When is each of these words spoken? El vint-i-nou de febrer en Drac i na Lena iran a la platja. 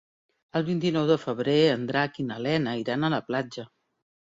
El 0.59 0.63
vint-i-nou 0.69 1.05
de 1.11 1.17
febrer 1.25 1.59
en 1.75 1.85
Drac 1.93 2.19
i 2.25 2.27
na 2.31 2.41
Lena 2.49 2.75
iran 2.83 3.05
a 3.05 3.13
la 3.19 3.23
platja. 3.31 3.71